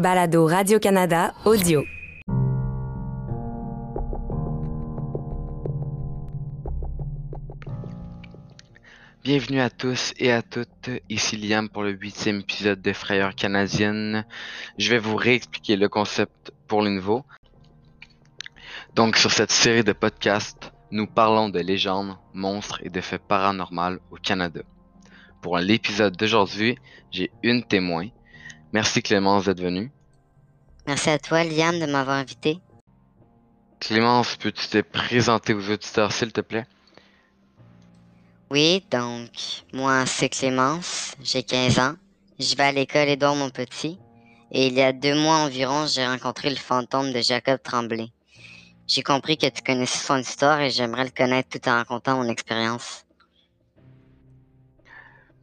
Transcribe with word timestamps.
balado 0.00 0.46
Radio-Canada 0.46 1.34
audio. 1.44 1.84
Bienvenue 9.24 9.60
à 9.60 9.70
tous 9.70 10.12
et 10.18 10.30
à 10.32 10.42
toutes, 10.42 10.90
ici 11.08 11.36
Liam 11.36 11.70
pour 11.70 11.82
le 11.82 11.92
huitième 11.92 12.40
épisode 12.40 12.82
de 12.82 12.92
Frayeurs 12.92 13.34
canadiennes. 13.34 14.26
Je 14.76 14.90
vais 14.90 14.98
vous 14.98 15.16
réexpliquer 15.16 15.76
le 15.76 15.88
concept 15.88 16.52
pour 16.68 16.82
les 16.82 16.90
nouveaux. 16.90 17.24
Donc 18.94 19.16
sur 19.16 19.30
cette 19.30 19.50
série 19.50 19.82
de 19.82 19.92
podcasts, 19.92 20.72
nous 20.90 21.06
parlons 21.06 21.48
de 21.48 21.58
légendes, 21.58 22.16
monstres 22.34 22.80
et 22.82 22.90
de 22.90 23.00
faits 23.00 23.22
paranormaux 23.26 23.98
au 24.10 24.16
Canada. 24.16 24.60
Pour 25.40 25.58
l'épisode 25.58 26.16
d'aujourd'hui, 26.16 26.78
j'ai 27.10 27.30
une 27.42 27.64
témoin. 27.64 28.08
Merci 28.74 29.04
Clémence 29.04 29.44
d'être 29.44 29.60
venue. 29.60 29.92
Merci 30.84 31.08
à 31.08 31.18
toi, 31.20 31.44
Liam, 31.44 31.78
de 31.78 31.86
m'avoir 31.86 32.16
invité. 32.16 32.58
Clémence, 33.78 34.34
peux-tu 34.34 34.66
te 34.66 34.80
présenter 34.80 35.54
aux 35.54 35.70
auditeurs 35.70 36.10
s'il 36.10 36.32
te 36.32 36.40
plaît? 36.40 36.66
Oui, 38.50 38.84
donc, 38.90 39.30
moi, 39.72 40.04
c'est 40.06 40.28
Clémence, 40.28 41.14
j'ai 41.22 41.44
15 41.44 41.78
ans. 41.78 41.94
Je 42.40 42.56
vais 42.56 42.64
à 42.64 42.72
l'école 42.72 43.08
Édouard 43.08 43.36
mon 43.36 43.48
petit. 43.48 43.96
Et 44.50 44.66
il 44.66 44.74
y 44.74 44.82
a 44.82 44.92
deux 44.92 45.14
mois 45.14 45.36
environ, 45.36 45.86
j'ai 45.86 46.04
rencontré 46.04 46.50
le 46.50 46.56
fantôme 46.56 47.12
de 47.12 47.20
Jacob 47.20 47.60
Tremblay. 47.62 48.08
J'ai 48.88 49.04
compris 49.04 49.38
que 49.38 49.46
tu 49.46 49.62
connaissais 49.62 50.04
son 50.04 50.16
histoire 50.18 50.60
et 50.60 50.70
j'aimerais 50.70 51.04
le 51.04 51.10
connaître 51.10 51.48
tout 51.48 51.68
en 51.68 51.76
racontant 51.76 52.16
mon 52.16 52.28
expérience. 52.28 53.03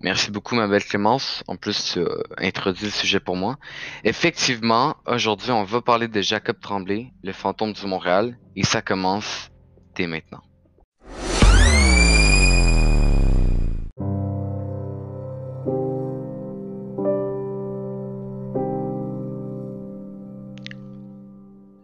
Merci 0.04 0.32
beaucoup, 0.32 0.56
ma 0.56 0.68
belle 0.68 0.84
Clémence. 0.84 1.44
En 1.48 1.56
plus, 1.56 1.94
tu 1.94 2.00
as 2.00 2.46
introduit 2.46 2.86
le 2.86 2.92
sujet 2.92 3.20
pour 3.20 3.36
moi. 3.36 3.58
Effectivement, 4.04 4.96
aujourd'hui, 5.06 5.52
on 5.52 5.64
va 5.64 5.82
parler 5.82 6.08
de 6.08 6.22
Jacob 6.22 6.60
Tremblay, 6.60 7.12
le 7.24 7.32
fantôme 7.34 7.74
du 7.74 7.86
Montréal, 7.86 8.36
et 8.56 8.64
ça 8.64 8.82
commence 8.82 9.52
dès 9.96 10.08
maintenant. 10.08 10.42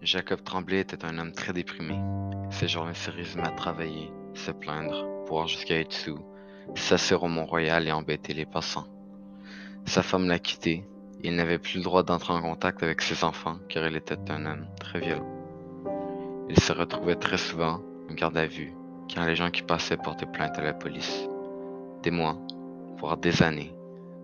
Jacob 0.02 0.42
Tremblay 0.44 0.80
était 0.80 1.06
un 1.06 1.20
homme 1.20 1.34
très 1.34 1.54
déprimé. 1.54 2.00
Se 2.50 3.12
résumaient 3.12 3.48
à 3.48 3.52
travailler, 3.52 4.10
se 4.34 4.52
plaindre, 4.52 5.06
boire 5.28 5.48
jusqu'à 5.48 5.80
être 5.80 5.92
sous, 5.92 6.18
s'asseoir 6.76 7.24
au 7.24 7.28
Mont-Royal 7.28 7.88
et 7.88 7.92
embêter 7.92 8.34
les 8.34 8.46
passants. 8.46 8.88
Sa 9.86 10.04
femme 10.04 10.28
l'a 10.28 10.40
quitté 10.40 10.84
et 11.24 11.30
il 11.30 11.36
n'avait 11.36 11.60
plus 11.60 11.78
le 11.78 11.84
droit 11.84 12.04
d'entrer 12.04 12.34
en 12.34 12.42
contact 12.42 12.84
avec 12.84 13.02
ses 13.02 13.24
enfants 13.24 13.58
car 13.70 13.88
il 13.88 13.96
était 13.96 14.18
un 14.30 14.46
homme 14.46 14.68
très 14.80 15.00
violent. 15.00 15.28
Il 16.50 16.60
se 16.60 16.74
retrouvait 16.74 17.16
très 17.16 17.38
souvent 17.38 17.82
en 18.10 18.14
garde 18.14 18.38
à 18.38 18.46
vue 18.46 18.74
car 19.08 19.26
les 19.26 19.36
gens 19.36 19.52
qui 19.52 19.64
passaient 19.64 19.98
portaient 19.98 20.26
plainte 20.26 20.58
à 20.58 20.64
la 20.64 20.74
police. 20.74 21.28
Des 22.04 22.12
mois, 22.12 22.38
voire 22.98 23.18
des 23.18 23.42
années, 23.42 23.74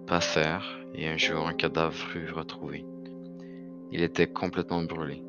passèrent 0.07 0.79
et 0.95 1.07
un 1.07 1.17
jour 1.17 1.47
un 1.47 1.53
cadavre 1.53 1.93
fut 1.93 2.31
retrouvé. 2.31 2.85
Il 3.91 4.01
était 4.01 4.27
complètement 4.27 4.81
brûlé. 4.83 5.23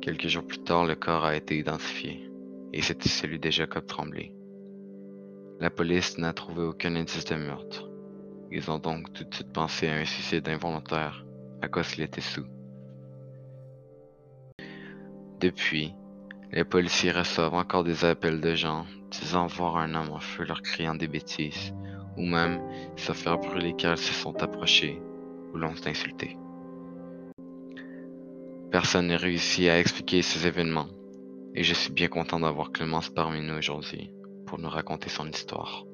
Quelques 0.00 0.28
jours 0.28 0.46
plus 0.46 0.62
tard, 0.62 0.86
le 0.86 0.94
corps 0.94 1.24
a 1.24 1.36
été 1.36 1.58
identifié, 1.58 2.30
et 2.72 2.82
c'était 2.82 3.08
celui 3.08 3.38
de 3.38 3.50
Jacob 3.50 3.84
Tremblay. 3.86 4.32
La 5.60 5.68
police 5.68 6.16
n'a 6.16 6.32
trouvé 6.32 6.62
aucun 6.62 6.96
indice 6.96 7.26
de 7.26 7.34
meurtre. 7.34 7.86
Ils 8.50 8.70
ont 8.70 8.78
donc 8.78 9.12
tout 9.12 9.24
de 9.24 9.34
suite 9.34 9.52
pensé 9.52 9.88
à 9.88 9.94
un 9.96 10.06
suicide 10.06 10.48
involontaire, 10.48 11.26
à 11.60 11.68
cause 11.68 11.88
qu'il 11.88 12.02
était 12.02 12.22
sous. 12.22 12.46
Depuis, 15.38 15.92
les 16.50 16.64
policiers 16.64 17.10
reçoivent 17.10 17.52
encore 17.52 17.84
des 17.84 18.06
appels 18.06 18.40
de 18.40 18.54
gens 18.54 18.86
disant 19.10 19.48
voir 19.48 19.76
un 19.76 19.94
homme 19.94 20.12
en 20.12 20.18
feu 20.18 20.44
leur 20.44 20.62
criant 20.62 20.94
des 20.94 21.08
bêtises, 21.08 21.74
ou 22.16 22.24
même 22.24 22.62
se 22.96 23.12
faire 23.12 23.36
brûler 23.36 23.74
car 23.76 23.92
ils 23.92 23.98
se 23.98 24.14
sont 24.14 24.42
approchés 24.42 24.98
ou 25.52 25.58
l'ont 25.58 25.74
insulté. 25.84 26.38
Personne 28.70 29.08
n'a 29.08 29.18
réussi 29.18 29.68
à 29.68 29.78
expliquer 29.78 30.22
ces 30.22 30.46
événements, 30.46 30.88
et 31.54 31.62
je 31.62 31.74
suis 31.74 31.92
bien 31.92 32.08
content 32.08 32.40
d'avoir 32.40 32.72
Clémence 32.72 33.10
parmi 33.10 33.42
nous 33.42 33.58
aujourd'hui 33.58 34.10
pour 34.50 34.58
nous 34.58 34.68
raconter 34.68 35.08
son 35.08 35.28
histoire. 35.30 35.84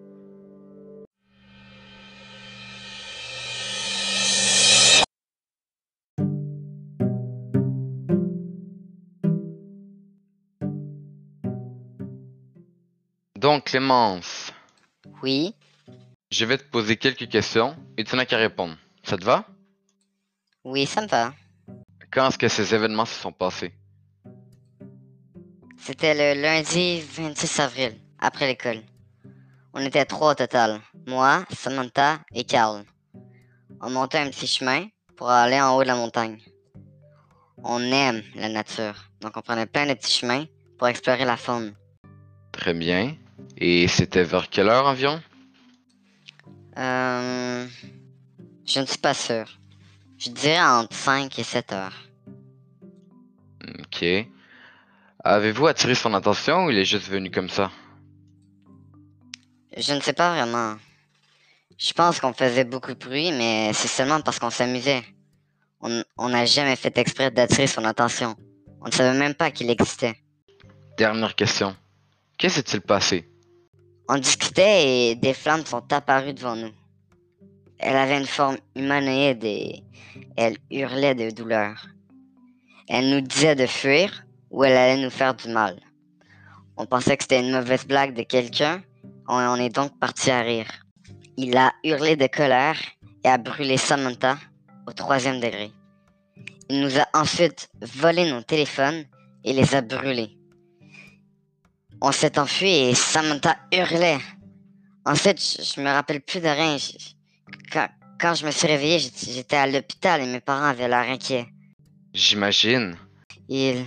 Donc 13.39 13.65
Clémence, 13.65 14.53
Oui, 15.23 15.55
je 16.31 16.45
vais 16.45 16.59
te 16.59 16.65
poser 16.65 16.97
quelques 16.97 17.29
questions 17.29 17.77
et 17.97 18.05
tu 18.05 18.17
n'as 18.17 18.25
qu'à 18.25 18.39
répondre. 18.39 18.77
Ça 19.03 19.17
te 19.17 19.25
va? 19.25 19.47
oui, 20.65 20.85
ça 20.87 21.01
me 21.03 21.07
va. 21.07 21.33
Quand 22.11 22.29
est-ce 22.29 22.39
que 22.39 22.49
ces 22.49 22.75
événements 22.75 23.05
se 23.05 23.15
sont 23.21 23.33
passés? 23.33 23.73
C'était 25.79 26.35
le 26.35 26.41
lundi 26.41 27.01
26 27.01 27.61
avril, 27.61 27.95
après 28.19 28.47
l'école. 28.47 28.83
On 29.73 29.81
était 29.81 30.05
trois 30.05 30.33
au 30.33 30.35
total. 30.35 30.81
Moi, 31.07 31.45
Samantha 31.51 32.19
et 32.35 32.45
Carl. 32.45 32.85
On 33.81 33.91
montait 33.91 34.19
un 34.19 34.31
petit 34.31 34.47
chemin 34.47 34.87
pour 35.17 35.31
aller 35.31 35.61
en 35.61 35.77
haut 35.77 35.83
de 35.83 35.89
la 35.89 35.97
montagne. 35.97 36.39
On 37.63 37.81
aime 37.81 38.23
la 38.35 38.49
nature, 38.49 38.95
donc 39.21 39.37
on 39.37 39.41
prenait 39.41 39.67
plein 39.67 39.87
de 39.87 39.95
petits 39.95 40.13
chemins 40.21 40.45
pour 40.79 40.89
explorer 40.89 41.25
la 41.25 41.37
faune. 41.37 41.75
Très 42.53 42.75
bien. 42.75 43.17
Et 43.57 43.89
c'était 43.89 44.23
vers 44.23 44.49
quelle 44.49 44.69
heure 44.69 44.87
environ? 44.87 45.21
Euh, 46.79 47.67
je 48.67 48.81
ne 48.81 48.87
suis 48.87 48.99
pas 48.99 49.15
sûr. 49.15 49.45
Je 50.19 50.31
dirais 50.31 50.61
entre 50.61 50.95
5 50.95 51.39
et 51.39 51.43
7 51.43 51.73
heures. 51.73 52.09
Ok. 53.81 54.05
Avez-vous 55.25 55.67
attiré 55.67 55.95
son 55.95 56.15
attention 56.15 56.67
ou 56.67 56.71
il 56.71 56.79
est 56.79 56.85
juste 56.85 57.09
venu 57.09 57.31
comme 57.31 57.49
ça? 57.49 57.71
Je 59.77 59.93
ne 59.93 60.01
sais 60.01 60.15
pas 60.15 60.35
vraiment. 60.35 60.77
Je 61.79 61.93
pense 61.93 62.19
qu'on 62.19 62.33
faisait 62.33 62.65
beaucoup 62.65 62.95
de 62.95 62.99
bruit, 62.99 63.31
mais 63.33 63.73
c'est 63.75 63.89
seulement 63.89 64.21
parce 64.23 64.39
qu'on 64.39 64.49
s'amusait. 64.49 65.03
On 65.81 66.29
n'a 66.31 66.47
jamais 66.47 66.77
fait 66.77 66.97
exprès 66.97 67.31
d'attirer 67.31 67.67
son 67.67 67.85
attention. 67.85 68.35
On 68.81 68.87
ne 68.87 68.93
savait 68.93 69.19
même 69.19 69.35
pas 69.35 69.51
qu'il 69.51 69.69
existait. 69.69 70.17
Dernière 70.97 71.35
question. 71.35 71.77
Qu'est-ce 72.39 72.63
qui 72.63 72.71
s'est-il 72.71 72.81
passé? 72.81 73.29
On 74.09 74.17
discutait 74.17 75.11
et 75.11 75.15
des 75.15 75.35
flammes 75.35 75.67
sont 75.67 75.93
apparues 75.93 76.33
devant 76.33 76.57
nous. 76.57 76.73
Elle 77.79 77.97
avait 77.97 78.19
une 78.19 78.27
forme 78.27 78.57
humanoïde 78.75 79.45
et 79.45 79.83
elle 80.37 80.57
hurlait 80.71 81.15
de 81.15 81.31
douleur. 81.31 81.87
Elle 82.89 83.11
nous 83.11 83.21
disait 83.21 83.57
de 83.57 83.67
fuir 83.67 84.25
ou 84.51 84.65
elle 84.65 84.77
allait 84.77 85.03
nous 85.03 85.11
faire 85.11 85.35
du 85.35 85.49
mal. 85.49 85.79
On 86.79 86.87
pensait 86.87 87.17
que 87.17 87.25
c'était 87.25 87.41
une 87.41 87.53
mauvaise 87.53 87.85
blague 87.85 88.15
de 88.15 88.23
quelqu'un, 88.23 88.83
on, 89.29 89.57
est 89.57 89.69
donc 89.75 89.99
parti 89.99 90.31
à 90.31 90.41
rire. 90.41 90.69
Il 91.37 91.57
a 91.57 91.73
hurlé 91.85 92.17
de 92.17 92.27
colère 92.27 92.79
et 93.25 93.29
a 93.29 93.39
brûlé 93.39 93.77
Samantha 93.77 94.39
au 94.87 94.93
troisième 94.93 95.41
degré. 95.41 95.71
Il 96.69 96.81
nous 96.81 96.99
a 96.99 97.07
ensuite 97.15 97.69
volé 97.81 98.31
nos 98.31 98.43
téléphones 98.43 99.05
et 99.45 99.53
les 99.53 99.75
a 99.75 99.83
brûlés. 99.83 100.37
On 102.01 102.13
s'est 102.13 102.39
enfui 102.39 102.71
et 102.71 102.95
Samantha 102.95 103.57
hurlait. 103.73 104.19
Ensuite, 105.05 105.41
je, 105.41 105.63
je 105.63 105.81
me 105.81 105.89
rappelle 105.89 106.21
plus 106.21 106.41
de 106.41 106.49
rien. 106.49 106.77
Je- 106.79 106.97
quand, 107.73 107.89
quand 108.21 108.35
je 108.35 108.47
me 108.47 108.51
suis 108.51 108.67
réveillé, 108.67 108.99
j'étais 108.99 109.33
j'étais 109.33 109.57
à 109.57 109.67
l'hôpital 109.67 110.21
et 110.23 110.27
mes 110.27 110.41
parents 110.41 110.67
avaient 110.67 110.89
l'air 110.89 111.09
inquiets. 111.09 111.47
J'imagine. 112.13 112.97
Ils, 113.49 113.85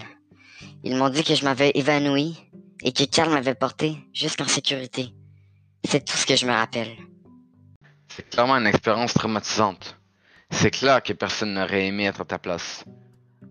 ils 0.84 0.96
m'ont 0.96 1.10
dit 1.10 1.24
que 1.24 1.36
je 1.36 1.44
m'avais 1.44 1.72
évanoui 1.76 2.38
et 2.84 2.94
que 2.94 3.04
Carl 3.04 3.30
m'avait 3.32 3.56
porté 3.56 3.98
jusqu'en 4.14 4.48
sécurité. 4.48 5.10
C'est 5.84 6.06
tout 6.06 6.18
ce 6.18 6.26
que 6.26 6.36
je 6.36 6.46
me 6.46 6.52
rappelle. 6.52 6.96
C'est 8.10 8.30
clairement 8.30 8.58
une 8.58 8.68
expérience 8.68 9.14
traumatisante. 9.14 9.98
C'est 10.52 10.72
clair 10.72 11.02
que 11.02 11.14
personne 11.14 11.54
n'aurait 11.54 11.88
aimé 11.88 12.06
être 12.06 12.22
à 12.22 12.26
ta 12.26 12.40
place. 12.40 12.84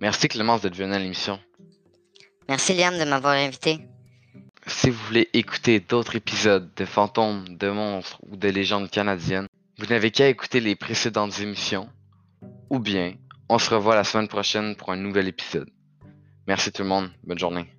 Merci 0.00 0.28
Clémence 0.28 0.62
d'être 0.62 0.76
venue 0.76 0.94
à 0.94 0.98
l'émission. 0.98 1.38
Merci 2.48 2.74
Liam 2.74 2.98
de 2.98 3.04
m'avoir 3.04 3.34
invité. 3.34 3.80
Si 4.66 4.90
vous 4.90 5.02
voulez 5.06 5.28
écouter 5.32 5.80
d'autres 5.80 6.16
épisodes 6.16 6.70
de 6.76 6.84
fantômes, 6.84 7.56
de 7.56 7.70
monstres 7.70 8.18
ou 8.28 8.36
de 8.36 8.48
légendes 8.48 8.90
canadiennes, 8.90 9.46
vous 9.78 9.86
n'avez 9.86 10.10
qu'à 10.10 10.28
écouter 10.28 10.60
les 10.60 10.76
précédentes 10.76 11.40
émissions. 11.40 11.88
Ou 12.68 12.78
bien, 12.78 13.14
on 13.48 13.58
se 13.58 13.70
revoit 13.70 13.94
la 13.94 14.04
semaine 14.04 14.28
prochaine 14.28 14.76
pour 14.76 14.90
un 14.90 14.96
nouvel 14.96 15.28
épisode. 15.28 15.70
Merci 16.46 16.72
tout 16.72 16.82
le 16.82 16.88
monde. 16.88 17.10
Bonne 17.24 17.38
journée. 17.38 17.77